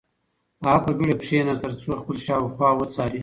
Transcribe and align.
هغه 0.65 0.79
په 0.85 0.91
بېړه 0.97 1.15
کښېناست 1.21 1.61
ترڅو 1.63 1.89
خپل 2.01 2.17
شاوخوا 2.25 2.69
وڅاري. 2.79 3.19